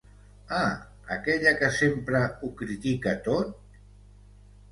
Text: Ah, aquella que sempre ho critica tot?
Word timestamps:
Ah, 0.59 0.69
aquella 1.15 1.51
que 1.59 1.67
sempre 1.75 2.21
ho 2.47 2.49
critica 2.63 3.13
tot? 3.27 3.53